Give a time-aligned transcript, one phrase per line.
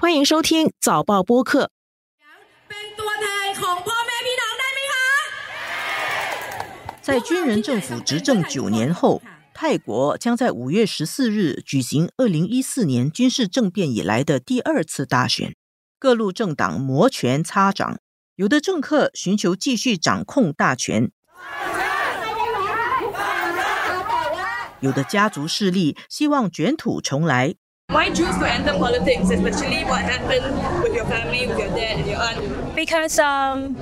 [0.00, 1.70] 欢迎收听早报播客。
[7.02, 9.20] 在军人政府执政九年后，
[9.52, 15.54] 泰国将在五月十四日举行二零一四年军事政变以来的第二次大选。
[15.98, 17.98] 各路政党摩拳擦掌，
[18.36, 21.12] 有的政客寻求继续掌控大权，
[24.80, 27.56] 有的家族势力希望卷土重来。
[27.89, 32.19] Why choose to enter politics, especially what happened with your family, with your dad and your
[32.19, 32.75] aunt?
[32.75, 33.77] Because um,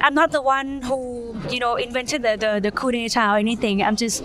[0.00, 3.82] I'm not the one who, you know, invented the, the, the coup d'etat or anything.
[3.82, 4.24] I'm just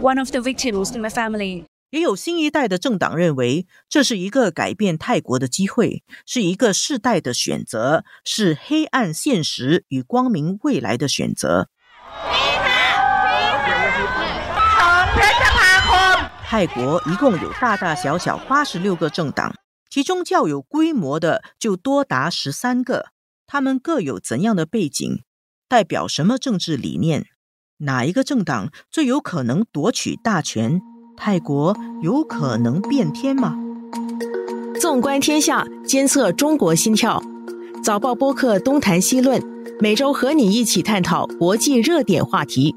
[0.00, 1.64] one of the victims in my family.
[1.90, 11.68] 也有新一代的政党认为，这是一个改变泰国的机会，是一个世代的选择，是黑暗现实与光明未来的选择。
[16.49, 19.53] 泰国一共有大大小小八十六个政党，
[19.89, 23.07] 其中较有规模的就多达十三个。
[23.45, 25.23] 他们各有怎样的背景？
[25.67, 27.25] 代表什么政治理念？
[27.79, 30.79] 哪一个政党最有可能夺取大权？
[31.17, 33.57] 泰国有可能变天吗？
[34.79, 37.21] 纵观天下，监测中国心跳。
[37.83, 39.43] 早报播客东谈西论，
[39.81, 42.73] 每周和你一起探讨国际热点话题。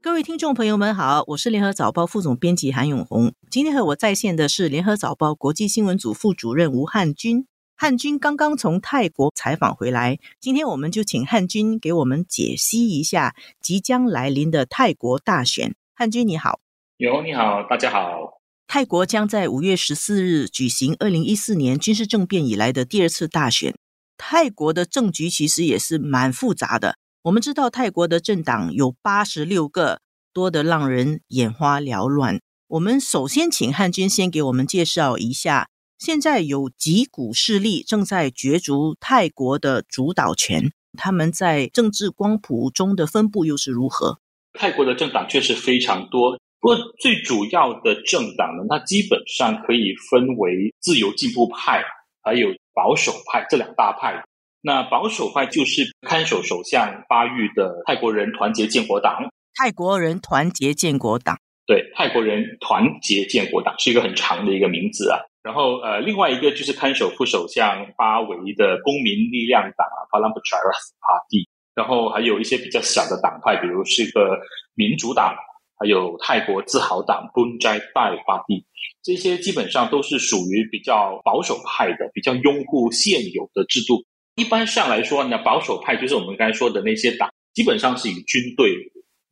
[0.00, 3.34] 各位听众朋友们好，我是联合早报副总编辑韩永红。
[3.50, 7.46] 今天和我在线的是联合早报国际新闻组副主任吴汉军。
[7.74, 15.74] 汉军刚刚从泰国采访回来，今天我们就请汉军给我们解析一下即将来临的泰国大选。
[15.96, 16.60] 汉军你好，
[16.96, 18.40] 有你好，大家好。
[18.68, 23.74] 泰国将在五月十四日举行二零一四年军事政变以来的第二次大选。
[24.16, 26.98] 泰国的政局其实也是蛮复杂的。
[27.22, 30.00] 我们知道泰国的政党有八十六个，
[30.32, 32.40] 多得让人眼花缭乱。
[32.68, 44.20] 我们首先请汉军先给我们介绍一下，现在有几股势力正在角逐泰国的主导权，他们在政治光谱中的分布又是如何？
[44.52, 51.82] 泰国的政党确实非常多，不过最主要的政党呢，它基本上可以分为自由进步派
[52.22, 54.22] 还有保守派这两大派。
[54.60, 59.28] 那保守派就是看守首相巴育的泰国人团结建国党。
[59.54, 61.36] 泰国人团结建国党，
[61.66, 65.18] 对，泰国人团结建国党是一个很长的一个名字啊。
[65.42, 71.48] 然后呃，另外一个就是看守副首相巴维的公民力量党啊 p a l a m p c h a r a s Party）。
[71.74, 74.38] 然后还有一些比较小的党派，比如是一个
[74.74, 75.34] 民主党，
[75.78, 78.64] 还有泰国自豪党 b u n j a i Dai Party）。
[79.02, 84.04] 这些基本上都是属于比较保守派的，比较拥护现有的制度。
[84.38, 88.72] 一般上来说呢，保守派就是我们刚才说的那些党，基本上是以军队、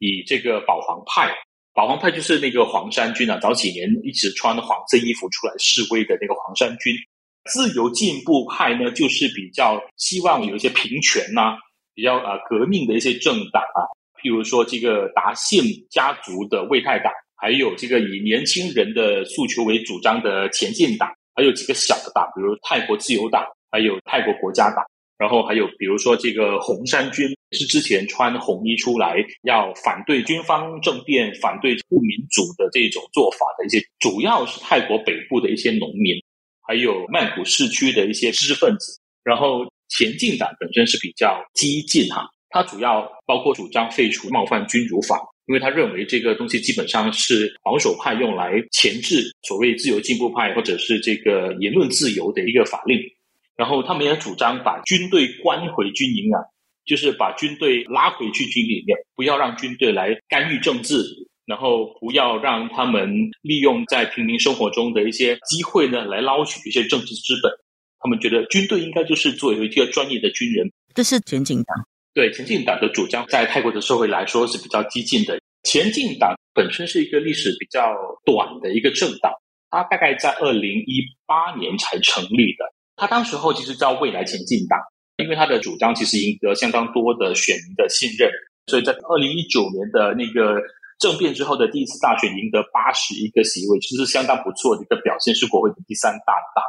[0.01, 1.33] 以这个保皇派，
[1.73, 6.93] 保皇派就是那个黄衫军啊，早几年一直穿黄色衣服出来示威的那个黄衫军。
[7.45, 11.57] 自由进步派呢，就是比较希望有一些平权呐，
[11.95, 13.87] 比较啊革命的一些政党啊，
[14.21, 24.85] 譬如说这个达信家族的卫泰党，还有这个以年轻人的诉求为主张的前进党，还有几个小的党，比如泰国自由党，还有泰国国家党。
[25.19, 36.15] 然后还有，比如说这个红衫军是之前穿红衣出来，要反对军方政变、反对不民主的这种做法的一些，主要是泰国北部的一些农民，
[36.67, 39.01] 还有曼谷市区的一些知识分子。
[39.25, 52.99] 然后前进党本身是比较激进哈，它主要包括主张废除冒犯君主法，因为他认为这个东西基本上是保守派用来钳制所谓自由进步派或者是这个言论自由的一个法令。
[53.57, 56.45] 然后他们也主张把军队关回军营啊，
[56.85, 61.03] 就是把军队拉回去军里面，不要让军队来干预政治，
[61.47, 67.51] 然后不要让他们利用在平民生活中的一些机会呢，来捞取一些政治资本。
[67.99, 70.71] 他们觉得军队应该就是作为一个专业的军人。
[70.95, 71.77] 这是前进党，
[72.15, 75.41] 对前进党的主张，在泰国的社会来说是比较激进的。
[75.63, 79.33] 前进党本身是一个历史比较短的一个政党，
[79.71, 82.76] 它大概在二零一八年才成立的。
[82.97, 84.81] 他当时候其实叫未来前进党，
[85.19, 88.31] 因为他的主张其实赢得相当多的选民的信任，
[88.67, 90.61] 所以在二零一九年的那个
[90.99, 96.65] 政变之后的第一次大选赢得八十一个席位，其实是相当不错的一个表现，是国会的第三大党。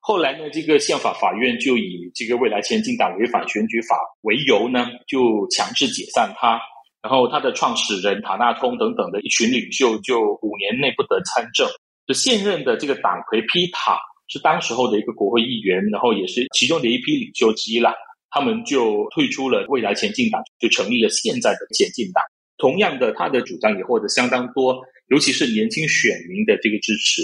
[0.00, 6.58] 后来呢，这个宪法法院就以这个未来前进党违反选举法为由呢，就强制解散他，
[7.02, 11.68] 然后他的创始人塔纳通等等的一群领袖就五年内不得参政，
[12.06, 13.98] 就现任的这个党魁皮塔。
[14.28, 17.94] 是当时候的一个国会议员，然后也是其中的一批领袖之一了。
[18.28, 22.22] 他们就退出了未来前进党，就成立了现在的前进党。
[22.58, 27.22] 同样的，他的主张也获得相当多，尤其是年轻选民的这个支持。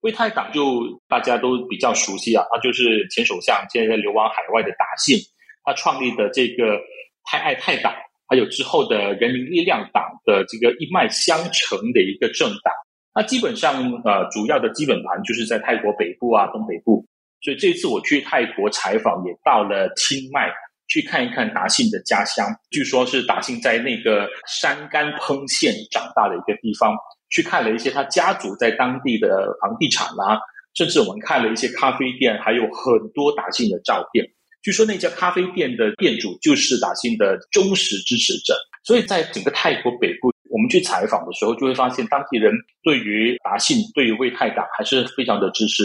[0.00, 5.18] 为泰党就大家都比较熟悉啊，他就是前首相，现在在流亡海外的达信，
[5.62, 6.80] 他创立的这个
[7.24, 7.94] 泰爱泰党，
[8.26, 12.72] 还有之后的人民力量党的这个一脉相承的一个政党。
[13.14, 13.74] 那基本上
[14.04, 17.04] 呃，主要的基本盘就是在泰国北部啊、东北部。
[17.42, 20.50] 所以这次我去泰国采访，也到了清迈
[20.88, 26.94] 去看一看达信的家乡，据说是达信在那个山干烹县长大的一个地方。
[27.32, 30.36] 去看了一些他家族在当地的房地产啦，
[30.74, 34.26] 甚至我们看了一些咖啡店，还有很多达信的照片。
[34.62, 38.54] 据说那家咖啡店的店主就是达信的忠实支持者。
[38.82, 42.52] 所以在整个泰国北部，我们去采访的时候，就会发现当地人
[42.82, 45.84] 对于达信、对于魏泰党还是非常的支持。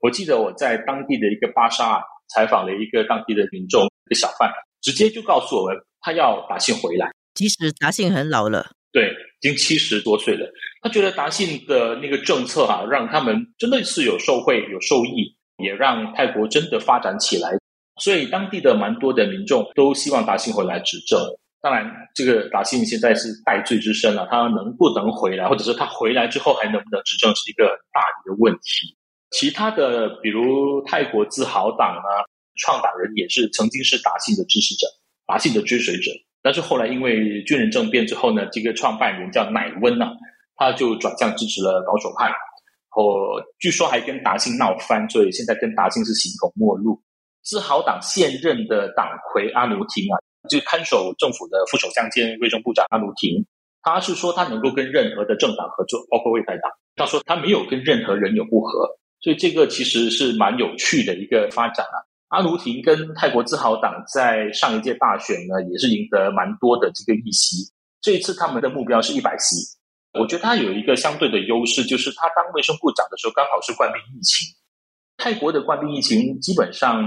[0.00, 2.02] 我记得我在当地的一个巴沙
[2.34, 8.70] 采访了一个当地的民众，一个小贩，直接就告诉我们，他要达信回来，即使达信很老了。
[8.92, 10.50] 对，已经七十多岁了。
[10.80, 17.50] 他觉得达信的那个政策啊，让他们真的是有受惠、有受益，也让泰国真的发展起来。
[18.00, 21.18] 所以当地的蛮多的民众都希望达信回来执政。
[21.66, 21.84] 当然，
[22.14, 28.96] 这个达信现在是戴罪之身了，他能不能回来，或者是他回来之后还能不能执政，是一个大的一个问题。
[29.32, 32.22] 其他的，比如泰国自豪党啊，
[32.62, 34.86] 创党人也是曾经是达信的支持者、
[35.26, 36.12] 达信的追随者。
[36.40, 40.12] 但是后来因为军人政变之后呢，这个创办人叫乃温呐，
[40.54, 42.30] 他就转向支持了保守派，
[42.94, 47.02] 哦，据说还跟达信闹翻，所以现在跟达信是形同陌路。
[47.42, 50.14] 自豪党现任的党魁阿努廷啊，
[50.48, 53.44] 就看守政府的副首相兼卫生部长阿努廷，
[53.82, 56.70] 他是说他能够跟任何的政党合作，包括卫泰党。
[56.96, 58.88] 他说他没有跟任何人有不和，
[59.20, 61.96] 所以这个其实是蛮有趣的一个发展啊。
[62.28, 67.70] 阿努廷跟泰国自豪党在上一届大选呢，也是赢得蛮多的这个议席。
[68.00, 69.56] 这一次他们的目标是一百席。
[70.18, 74.48] 我觉得他有一个相对的优势，就是他当卫生部长的时候，刚好是冠病疫情。
[75.16, 77.02] 泰国的冠病疫情基本上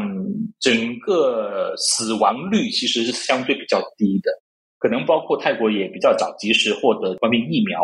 [0.60, 4.32] 整个死亡率其实是相对比较低的，
[4.78, 7.82] 可能包括泰国也比较早及时获得冠病疫苗，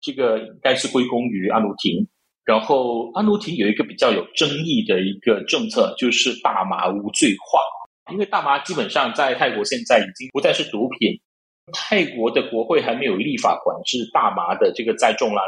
[0.00, 2.06] 这个应该是归功于阿努廷。
[2.44, 7.60] 然后，阿努廷有一个比较有争议的一个政策，就是大麻无罪化。
[8.10, 11.20] 因为大麻基本上在泰国现在已经不再是毒品，
[11.74, 15.42] 泰国的国会还没有立法管制大麻的这个栽种啦，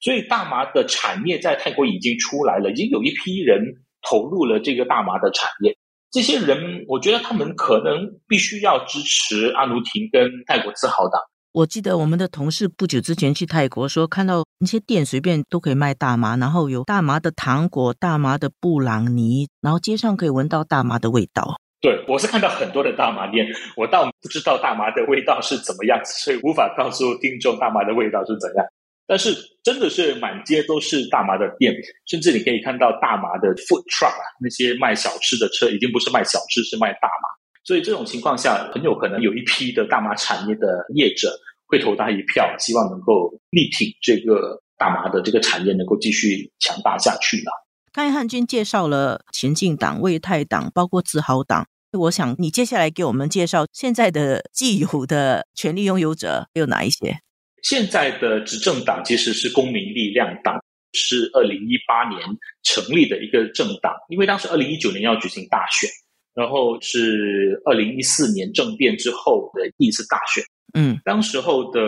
[0.00, 3.60] 所以大麻的产业在泰国已经出来了，已经有一批人
[4.02, 5.76] 投入了这个大麻的产业。
[6.12, 11.20] 这些人，我觉得他们可能必须要支持阿奴廷跟泰国自豪党。
[11.52, 21.56] 我记得我们的同事不久之前去泰国，说看到那些店随便都可以卖大麻，然后有大麻的糖果、大麻的布朗尼，然后街上可以闻到大麻的味道。
[21.80, 23.46] 对，我是看到很多的大麻店，
[23.76, 28.64] 我倒不知道大麻的味道是怎么样，所以无法告诉听众大麻的味道是怎样。
[29.06, 31.74] 但是真的是满街都是大麻的店，
[32.06, 37.28] 甚至你可以看到大麻的 food truck 啊，那些卖小吃的车已经不是卖小吃，是卖大麻。
[37.64, 41.32] 所以这种情况下，很有可能有一批的大麻产业的业者
[41.66, 47.50] 会投他一票，希望能够力挺这个大麻的这个产业能够继续强大下去了。
[47.92, 51.66] 刚才汉军介绍了前进党、卫泰党，包括自豪党。
[51.92, 57.20] 我想你接下来给我们介绍现在的既有的权力拥有者有哪一些？
[57.66, 60.54] 现在的执政党其实是公民力量党，
[60.92, 62.22] 是二零一八年
[62.62, 65.90] 成立的一个政党，因为当时二零一九年要举行大选。
[66.36, 70.44] 然后是二零一四年政变之后的第一次大选，
[70.74, 71.80] 嗯，当时候的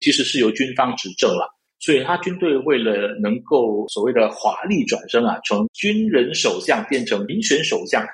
[0.00, 1.48] 其实是由军方执政了，
[1.80, 8.06] 所以他军队为了能够所谓的华丽转身啊，从军人首相变成民选首相，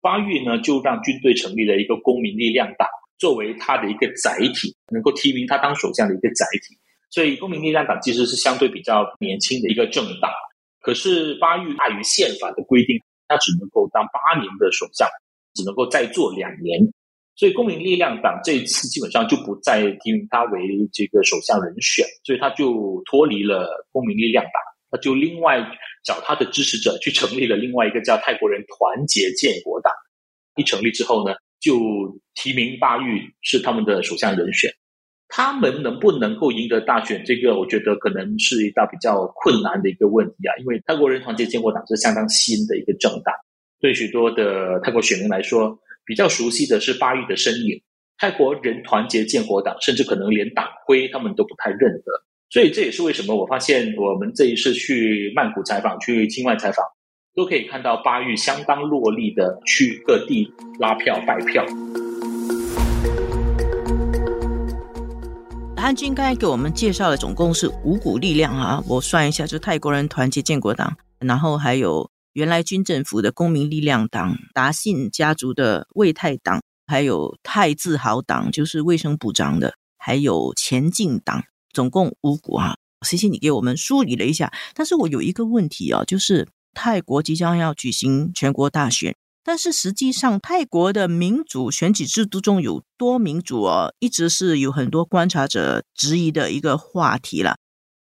[0.00, 2.88] 巴育呢就让军队成立了一个公民力量党，
[3.18, 6.78] 作为他的一个载体，能够提名他当首相的一个载体。
[7.10, 10.30] 所以公民力量党其实是相对比较年轻的一个政党，
[10.80, 12.98] 可是巴育碍于宪法的规定。
[13.30, 15.06] 他只能够当八年的首相，
[15.52, 16.80] 只能够再做两年，
[17.36, 20.62] 所以公民力量党这一次基本上就不再提名他为
[20.94, 24.52] 这个首相人选，所以他就脱离了公民力量党，
[24.90, 25.60] 他就另外
[26.06, 29.92] 找他的支持者去成立了另外一个叫泰国人团结建国党。
[30.56, 34.70] 一成立之后呢，就提名巴育是他们的首相人选。
[35.30, 37.22] 他们能不能够赢得大选？
[37.24, 40.56] 这个我觉得可能是一道比较困难的一个问题啊。
[40.58, 43.34] 因为泰国人团结建国党是相当新的一个政党，
[43.78, 47.82] 对许多的泰国选民来说，比较熟悉的是巴育的身影。
[48.16, 56.84] 泰国人团结建国党甚至可能连党徽他们都不太认得，所以这也是为什么我发现我们这一次去曼谷采访、去境外采访，
[57.38, 61.64] 都可以看到巴育相当落力的去各地拉票、拜票。
[65.76, 82.74] 安君刚才给我们介绍的总共是五股力量啊，我算一下，就泰国人团结建国党，然后还有原来军政府的公民力量党、达信家族的卫泰党，还有泰自豪党，就是卫生部长的，还有前进党，总共五股啊。
[83.06, 89.14] 谢谢你给我们梳理了一下，但是我有一个问题啊，就是泰国即将要举行全国大选。
[89.44, 97.56] 但是实际上，泰国的民主选举制度中有多民主哦，一直是有很多观察者质疑的一个话题了。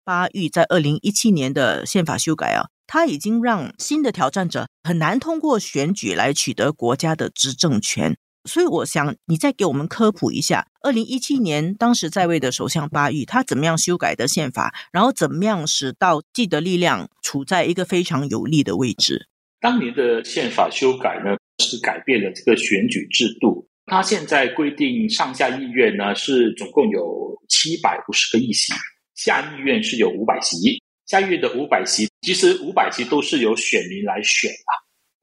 [0.05, 8.17] 巴育在二零一七年的宪法修改啊，他已经让新的挑战者很难通过选举来取得国家的执政权。
[8.47, 19.29] 所以，我想你再给我们科普一下，二零一七年当时在位的首相巴育他怎么样修改的宪法，然后怎么样使到既得力量处在一个非常有利的位置。
[19.61, 23.69] 当年的宪法修改呢，是改变了这个选举制度。
[23.87, 28.73] 它现在规定上下议院呢是总共有七百五十个议席，
[29.15, 30.81] 下议院是有五百席。
[31.07, 34.73] 下议院的五百席，其实五百席都是由选民来选啊，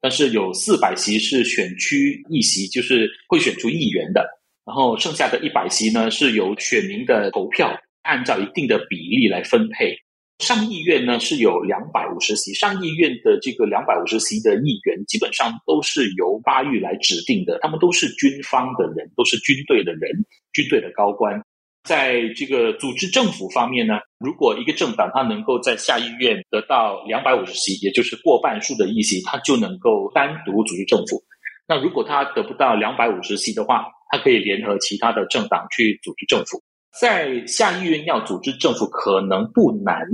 [0.04, 4.20] 但是有四百席是选区议席，就是会选出议员的。
[4.66, 9.96] 然后剩下的一百席呢，是由选民的投票按照一定的比例来分配。
[10.40, 20.12] 上议院呢是有两百五十席，上议院的这个两百五十席的议员基本上都是由巴育来指定的，他们都是军方的人，都是军队的人，
[20.52, 21.42] 军队的高官。
[21.84, 31.22] 在这个组织政府方面呢，如果一个政党它能够在下议院得到两百五十席，也就是过半数的议席，它就能够单独组织政府。
[31.66, 36.62] 那如果他得不到两百五十席的话，他可以联合其他的政党去组织政府。
[37.00, 40.06] 在下议院要组织政府可能不难，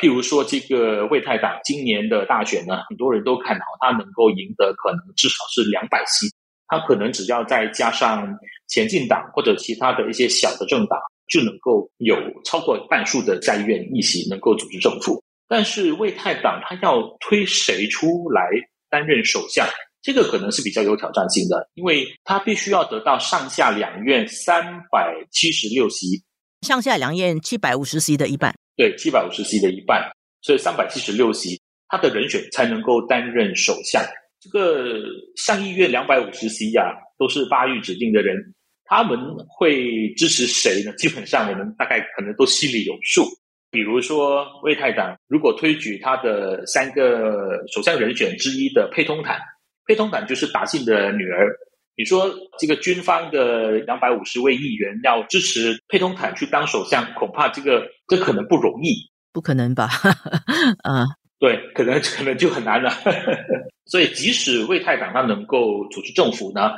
[0.00, 6.26] 譬如说这个魏泰党今年的大选呢，很多人都看好他能够赢得可能至少是两百席，
[6.68, 15.22] 他可能只要再加上前进党或者其他的一些小的政党，就能够有超过半数的下议院议席能够组织政府。
[15.46, 18.50] 但是魏泰党他要推谁出来
[18.90, 19.66] 担任首相，
[20.02, 26.22] 这个可能是比较有挑战性的，因为他必须要得到上下两院三百七十六席。
[26.62, 30.10] 上下两院七百五十席的一半，对，七百五十席的一半，
[30.42, 34.02] 所以三百七十六席，他的人选才能够担任首相。
[34.40, 35.00] 这个
[35.36, 38.36] 上议院两百五十席呀，都是巴育指定的人，
[38.88, 39.18] 他们
[39.48, 40.92] 会支持谁呢？
[40.96, 43.24] 基本上我们大概可能都心里有数。
[43.70, 49.38] 比如说，魏泰党如果推举他的三个首相人选之一的佩通坦，
[49.86, 51.54] 佩通坦就是达信的女儿。
[51.94, 58.94] 你说这个军方的两百五十位议员要支持佩通坦去当首相，恐怕这个这可能不容易，
[59.34, 59.88] 不可能吧？
[60.84, 61.04] 啊，
[61.38, 62.90] 对，可能可能就很难了。
[63.84, 66.70] 所以，即使魏泰党他能够组织政府呢，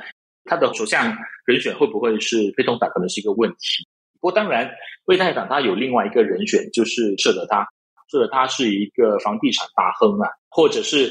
[0.51, 1.17] 他的首相
[1.47, 3.87] 人选会不会是非通党，可能是一个问题。
[4.15, 4.69] 不过，当然，
[5.05, 7.65] 魏泰党他有另外一个人选，就是舍德他，
[8.11, 11.11] 舍德他是一个房地产大亨啊，或者是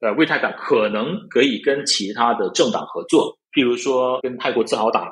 [0.00, 3.38] 呃，魏泰党可能可以跟其他的政党合作。
[3.52, 5.08] 譬如说，跟泰国自豪党，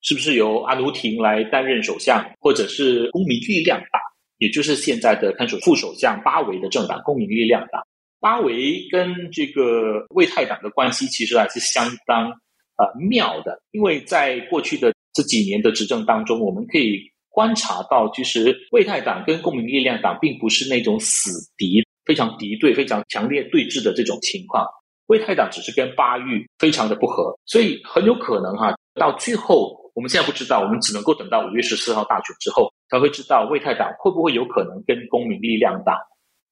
[0.00, 4.00] 是不是由阿努廷来担任首相，或者是公民力量党，
[4.38, 7.82] 也就是现在的看守副首相巴维的政党公民力量党？
[8.20, 12.32] 巴维跟这个魏泰党的关系其实还是相当
[12.78, 24.66] 呃妙的，因为在过去的这几年的执政当中，我们可以观察到，其实魏泰党跟公民力量党并不是那种死敌，非常敌对、非常强烈对峙的这种情况。
[25.06, 35.96] 魏泰党只是跟巴育非常的不合，所以很有可能哈，到最后我们现在不知道，我们只能够等到五月十四号大选之后才会知道魏泰党会不会有可能跟公民力量党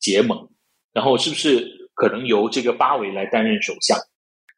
[0.00, 0.48] 结盟，
[0.92, 3.98] 然后是不是可能由这个巴维来担任首相？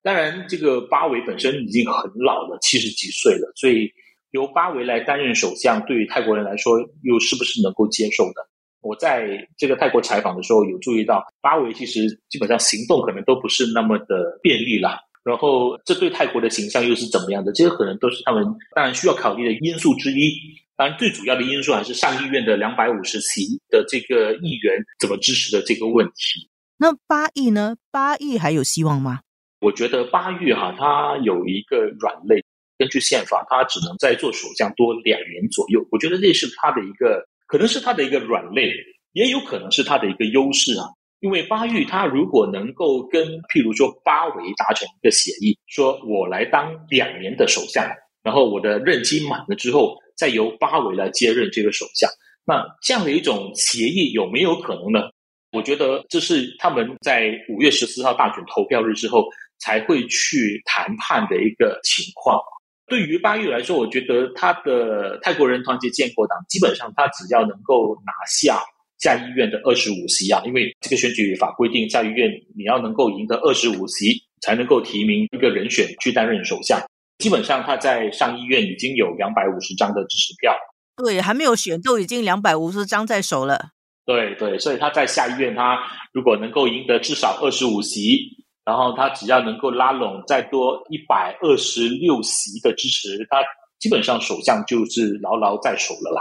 [0.03, 3.91] 当然，这个巴维本身已经很老了，七十几岁了，所以
[4.31, 8.49] 由巴维来担任首相，对于泰国人来说又是不是能够接受的？
[8.81, 15.01] 我在这个泰国采访的时候，有注意到巴维其实基本上行动可能都不是那么的便利啦。
[15.25, 17.53] 然后，这对泰国的形象又是怎么样的？
[17.53, 20.33] 这些可能都是他们当然需要考虑的因素之一。
[20.77, 26.49] 当然，最主要的因素还是上议院的两百五十席的这个议员怎么支持的这个问题。
[26.79, 27.77] 那八亿呢？
[27.91, 29.21] 八亿还有希望吗？
[29.61, 32.45] 我觉得巴育哈，他有一个软肋，
[32.79, 35.87] 根据宪法，他只能再做首相多两年左右。
[35.91, 37.27] 我觉得这是他的一个。
[37.51, 38.71] 可能是他的一个软肋，
[39.15, 40.85] 也有可能是他的一个优势啊。
[41.21, 47.83] 因为巴育他如果能够跟譬如说巴维达成一个协议，说我来当两年的首相，
[48.23, 52.11] 然后我的任期满了之后，再由巴维来接任这个首相，
[52.45, 55.09] 那这样的一种协议有没有可能呢？
[55.53, 59.27] 我觉得这是他们在五月十四号大选投票日之后
[59.59, 62.39] 才会去谈判的一个情况。
[62.87, 68.59] 对于巴育来说，我觉得他的泰国人团结建国党基本上他只要能够拿下
[68.99, 76.81] 下议院的二十五席啊，因为这个选举法规定下议院你要能够赢得二十五席才能够提名一个人选去担任首相。
[77.19, 80.57] 基本上他在上议院已经有两百五十张的支持票，
[80.97, 83.73] 对，还没有选都已经两百五十张在手了。
[84.07, 85.79] 对对，所以他在下议院他
[86.15, 88.48] 如果能够赢得至少二十五席。
[88.69, 93.39] 然后他只要能够拉拢再多一百二十六席的支持，他
[93.79, 96.21] 基本上首相就是牢牢在手了啦。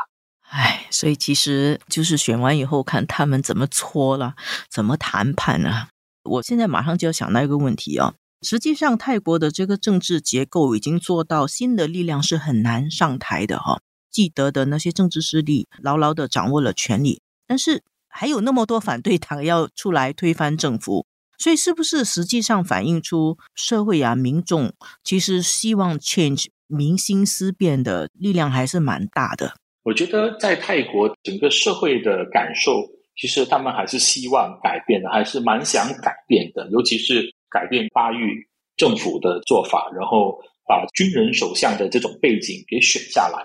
[0.49, 4.35] 唉，所以其实就是选完以后看他们怎么搓了，
[4.71, 5.89] 怎么谈判啊。
[6.23, 13.81] 我现在马上就要想到一个问题啊，实际上泰国的这个政治结构已经做到新的力量是很难上台的哈。
[14.09, 21.05] 记得的那些政治势力牢牢的掌握了权力，但是还有那么多反对党要出来推翻政府。
[21.37, 29.53] 所以，是不是实际上反映出社会啊、民众其实希望 change 民心思变的力量还是蛮大的？
[29.83, 32.83] 我觉得在泰国整个社会的感受，
[33.15, 43.43] 其实他们还是希望改变的，还是蛮想改变的，尤其是改变巴育政府的做法，然后把军人首相的这种背景给选下来。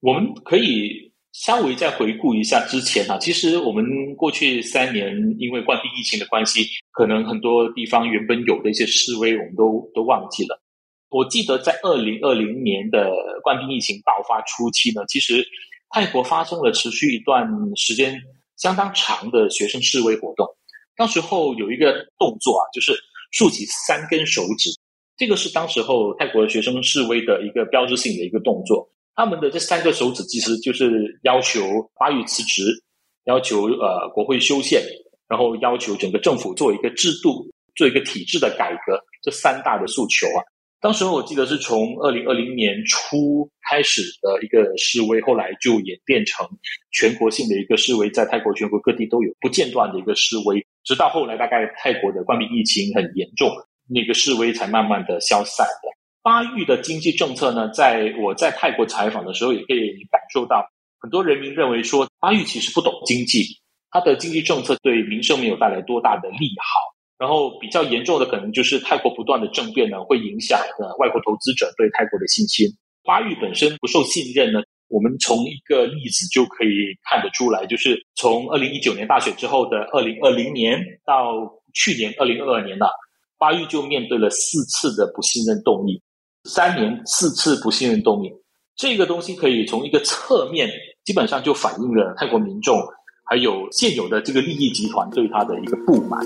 [0.00, 1.03] 我们可以。
[1.34, 10.62] 稍微再回顾一下之前啊，其实我们过去三年因为冠病疫情的关系，可能很多地方原本有的一些示威，我们都都忘记了。
[11.10, 13.10] 我记得在二零二零年的
[13.42, 15.44] 冠病疫情爆发初期呢，其实
[15.90, 17.44] 泰国发生了持续一段
[17.76, 18.16] 时间
[18.56, 20.46] 相当长的学生示威活动。
[20.96, 22.96] 当时候有一个动作啊，就是
[23.32, 24.70] 竖起三根手指，
[25.16, 28.88] 这个是当时候泰国学生示威的一个标志性的一个动作。
[29.14, 31.60] 他们的这三个手指其实就是要求
[31.98, 32.64] 巴育辞职，
[33.24, 34.82] 要求呃国会修宪，
[35.28, 40.42] 然后要求整个政府做一个制度、做一个体制的改革，这三大的诉求啊。
[40.80, 46.46] 当时我记得是从二零二零年初开始的一个示威，后来就演变成
[46.92, 53.48] 全国性的一个示威，在泰国全国各地都有不间断的一个示威，直到后来大概泰国的冠病疫情很严重，
[53.88, 56.03] 那个示威才慢慢的消散的。
[56.24, 60.66] 巴育的经济政策呢，在我在泰国采访的时候，也可以感受到，
[60.98, 63.44] 很多人民认为说，巴育其实不懂经济，
[63.90, 66.80] 他的经济政策对民生没有带来多大的利好。
[67.18, 72.66] 然后比较严重的可能就是泰国不断的政变呢，会影响呃外国投资者对泰国的信心。
[73.04, 81.34] 巴育本身不受信任呢，我们从一个例子就可以看得出来，就是从二零一九年大选之后的二零二零年到
[81.74, 82.86] 去年二零二二年呢，
[83.36, 86.00] 巴育就面对了四次的不信任动议。
[86.46, 88.30] 三年四次不信任动议，
[88.76, 90.68] 这个东西可以从一个侧面，
[91.02, 92.78] 基本上就反映了泰国民众
[93.24, 96.20] 还有现有的这个利益集团对他的一个不满。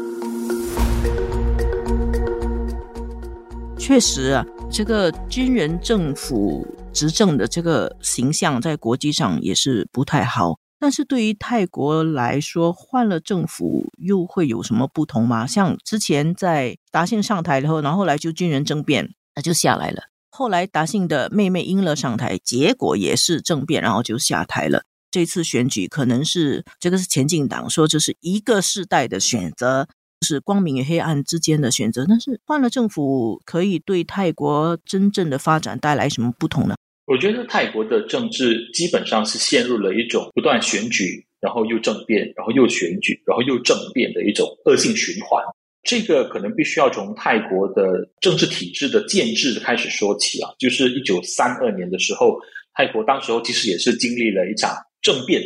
[3.78, 10.58] 确实啊，这个军人政府执政的这个形象在国际上也是不太好。
[10.80, 15.46] 但是对于泰国来说，换了政府又会有什么不同吗？
[15.46, 19.14] 像之前在达信上台以后，然后来就军人政变。
[19.38, 20.02] 他就下来了。
[20.30, 24.82] 后来达信的妹妹英乐上台，结果也是政变，然后就下台了。
[25.12, 29.86] 这次选举可能是这个是前进党说这是一个世代的选择，
[30.26, 32.04] 是光明与黑暗之间的选择。
[32.08, 36.74] 但是换了政府，可以对泰国真正的发展带来什么不同呢？
[37.06, 45.40] 我觉得泰国的政治基本上是陷入了一种不断选举，然后又政变，然后又选举，然后又政变的一种恶性循环。
[45.82, 52.38] 这个可能必须要从泰国的政治体制的建制开始说起啊，就是一九三二年的时候，
[52.74, 55.42] 泰国当时候其实也是经历了一场政变，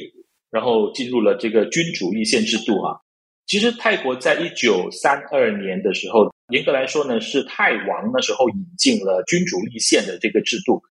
[0.50, 2.96] 然后进入了这个君主立宪制度啊。
[3.46, 10.82] 其实泰国在一九三二年的时候，严格来说呢，是泰王那时候引进了君主立宪的这个制度。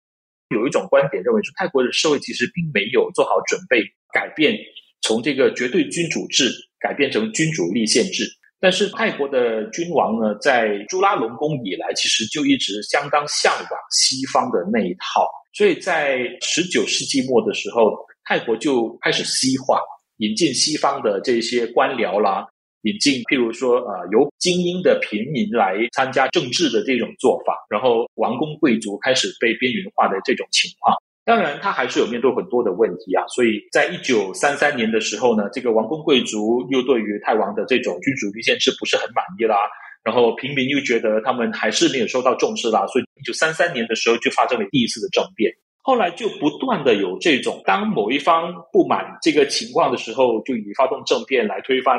[0.55, 4.57] 有一种观点认为说，泰国的社会其实并没有做好准备，改变
[5.01, 8.25] 从这个绝对君主制改变成君主立宪制。
[8.61, 15.27] 但是泰国的君王呢，在朱拉隆功以来，其实就一直相当向往西方的那一套。
[15.55, 19.81] 所以在十九世纪末的时候，泰国就开始西化，
[20.19, 22.47] 引进西方的这些官僚啦，
[22.83, 30.95] 引进譬如说呃由精英的平民来参加政治的这种做法，然后王公贵族开始被边缘化的这种情况。
[31.25, 33.25] 当然，他还是有面对很多的问题啊。
[33.29, 39.57] 所以在一九三三年的时候呢，这个王公贵族又对于泰王的这种君主立宪制不是很满意啦，
[40.03, 45.53] 然后平民又觉得他们还是没有受到重视啦，所以一九三三年的时候就发生了第一次的政变。
[45.83, 51.99] 后来就不断的有这种，当某一方不满这个情况的时候，就以发动政变来推翻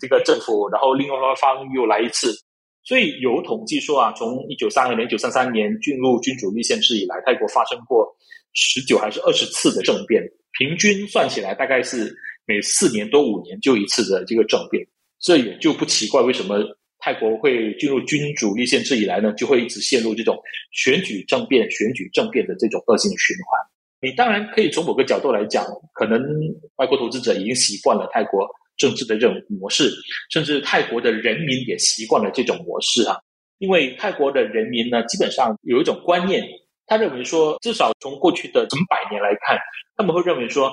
[0.00, 2.32] 这个政府，然后另外一方又来一次。
[2.84, 8.06] 所以有统计说啊，从一九三二年、一九三三年进入君主立宪制以来，泰国发生过
[8.56, 10.20] 十九还是二十次的政变，
[10.58, 12.12] 平均算起来大概是
[12.44, 14.84] 每四年多五年就一次的这个政变，
[15.20, 16.58] 这也就不奇怪为什么
[16.98, 20.36] 泰国会进入君主立宪制以来呢，就会一直陷入这种
[20.72, 23.60] 选举政变、选举政变的这种恶性循环。
[24.00, 26.20] 你当然可以从某个角度来讲，可能
[26.76, 28.44] 外国投资者已经习惯了泰国。
[28.78, 29.90] 政治的这种模式，
[30.28, 33.16] 甚至泰国的人民也习惯了这种模式啊。
[33.56, 36.46] 因为泰国的人民呢，基本上有一种观念，
[36.86, 39.58] 他认为说，至少从过去的整百年来看，
[39.96, 40.72] 他们会认为说，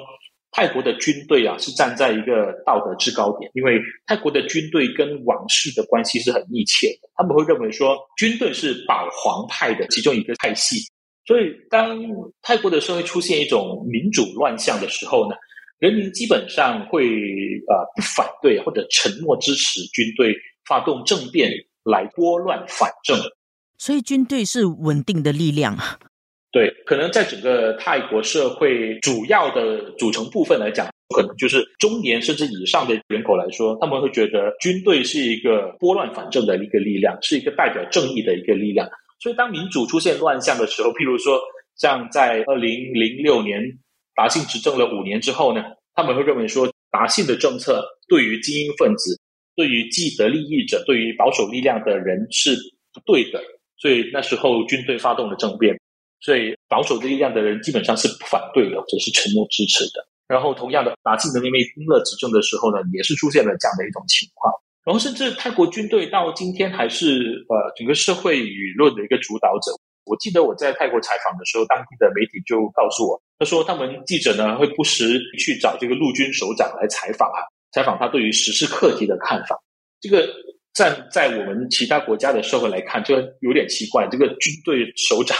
[0.52, 10.78] 泰国的军队啊是站在一个道德制高点，因为泰国的军队跟王室的关系是很密切的，他们会认为说，军队是保皇派的其中一个派系。
[11.26, 11.99] 所以，当
[12.41, 15.36] 泰国的社会出现一种民主乱象的时候呢？
[15.80, 17.04] 人民基本上会
[17.67, 20.34] 呃不反对或者承诺支持军队
[20.65, 21.52] 发动政变
[21.84, 23.19] 来拨乱反正，
[23.84, 25.78] 所以军队是稳定的力量。
[26.54, 38.88] 对，可能在整个泰国社会主要的组成部分来讲，可能就是中年甚至以上的人口来说，他们会觉得军队是一个拨乱反正的一个力量，是一个代表正义的一个力量。
[39.19, 41.38] 所以当民主出现乱象的时候，譬如说
[41.76, 43.62] 像在二零零六年。
[44.15, 45.63] 达信执政了五年之后呢，
[45.96, 49.19] 他们会认为说，达信的政策对于精英分子、
[49.56, 52.56] 对于既得利益者、对于保守力量的人是
[52.93, 53.41] 不对的，
[53.84, 55.76] 所以那时候军队发动了政变，
[56.22, 60.08] 所以保守力量的人基本上是不反对的，或者是沉默支持的。
[60.26, 64.54] 然后同样的，达信的妹妹英乐执政的时候呢，也是出现了这样的一种情况。
[64.86, 69.76] 然后甚至泰国军队到今天还是呃整个社会舆论的一个主导者。
[70.06, 77.43] 我记得我在泰国采访的时候，当地的媒体就告诉我，他说他们记者呢会不时去找这个陆军首长来采访啊，
[77.74, 79.60] 采访他对于时事课题的看法。
[80.00, 80.28] 这个
[80.74, 84.08] 站在我们其他国家的社会来看，这个有点奇怪。
[84.12, 85.38] 这个军队首长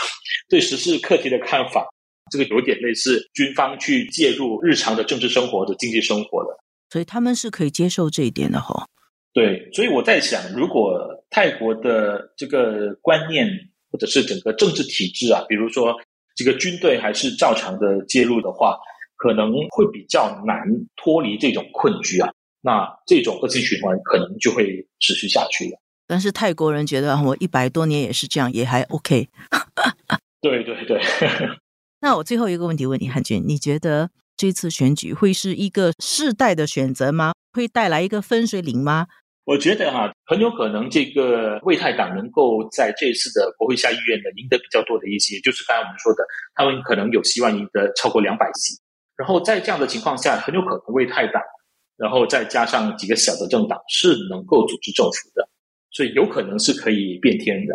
[0.48, 1.86] 对时事课题的看法，
[2.30, 6.50] 这个有点类似军方去介入日常的政治生活的经济生活的。
[6.90, 8.86] 所以他们是可以接受这一点的哈。
[9.32, 10.98] 对，所以我在想，如果
[11.30, 13.48] 泰国的这个观念。
[13.94, 15.94] 或者是整个政治体制啊，比如说
[16.34, 18.76] 这个军队还是照常的介入的话，
[19.14, 20.58] 可能会比较难
[20.96, 22.28] 脱离这种困局啊。
[22.64, 25.78] 那这种恶性循环可能就会持续下去了。
[26.06, 29.28] 但是泰国人觉得我一百多年也是这样，也还 OK。
[30.40, 31.00] 对对对。
[32.00, 37.32] 那我最后一个问题问你，汉军，你觉得这次选举会是一个世代的选择吗？
[37.52, 39.06] 会带来一个分水岭吗？
[39.44, 46.24] 我觉得哈，很有可能这个魏泰党能够在这次的国会下议院呢赢得比较多的一些，就是刚才我们说的，
[46.54, 48.74] 他们可能有希望赢得超过两百席。
[49.16, 51.42] 然后在这样的情况下，很有可能魏泰党，
[51.96, 55.48] 然后再加上几个小的政党是能够组织政府的，
[55.90, 57.74] 所以有可能是可以变天的。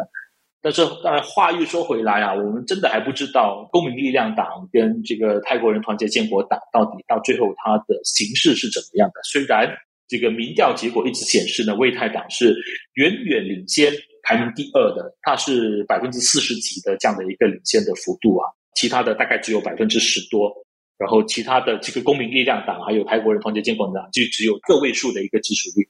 [0.61, 9.21] 但是当然话又说回来啊，我们真的还不知道公民力量党跟这个泰国人团结建国党到底到最后它的形式是怎么样的。
[9.23, 9.75] 虽然。
[10.11, 12.55] 这个民调结果一直显示呢，魏泰党是
[12.95, 20.51] 远远领先排名第二的，它是百分之四十几的这样的一个领先的幅度啊，其他的大概只有百分之十多，
[20.99, 25.89] 然后其他的这个公民力量党还有泰国人团结建国党就只有个位数的一个支持率。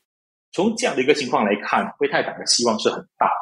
[0.54, 3.34] 从这样的一个情况来看，魏泰党的希望是很大的。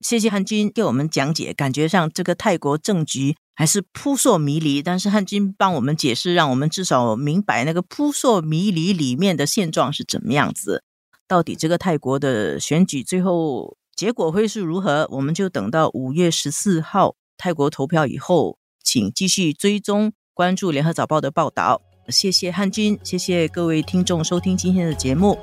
[0.00, 4.82] 谢谢汉军给我们讲解，感觉上这个泰国政局还是扑朔迷离。
[4.82, 10.82] 但是汉军帮我们解释，让我们至少明白那个扑朔迷离里面的现状是怎么样子。
[11.28, 15.08] 到底这个泰国的选举最后结果会是如何？
[15.12, 21.80] 我们就等到五月十四号泰国投票以后，请继续追踪关注联合早报的报道。
[22.08, 25.38] 谢谢汉军，谢谢各位听众收听今天的节目，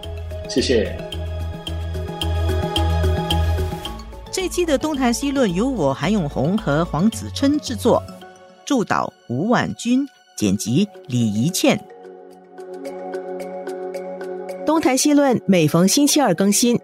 [0.49, 0.93] 谢谢。
[4.31, 8.01] 这期的东谈西论由我韩永红和黄子琛制作，
[8.65, 11.79] 助导吴婉君，剪辑李怡倩。
[14.65, 16.79] 东谈西论每逢星期二更新，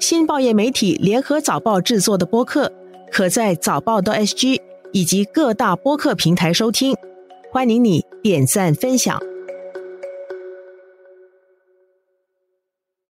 [0.00, 2.72] 新报业媒体联合早报制作的播客，
[3.12, 4.60] 可在早报的 SG
[4.92, 6.96] 以及各大播客平台收听。
[7.54, 9.33] 欢迎你点赞分享。